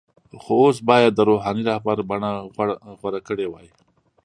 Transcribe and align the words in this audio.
خو 0.43 0.53
اوس 0.63 0.77
یې 0.79 0.85
باید 0.89 1.11
د 1.15 1.19
“روحاني 1.29 1.63
رهبر” 1.69 1.97
بڼه 2.09 2.29
غوره 2.99 3.19
کړې 3.27 3.47
وای. 3.49 3.67